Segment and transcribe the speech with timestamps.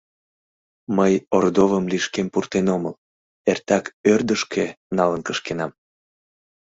[0.97, 2.95] Мый Ордовым лишкем пуртен омыл,
[3.51, 4.65] эртак ӧрдыжкӧ
[4.97, 5.71] налын кышкенам.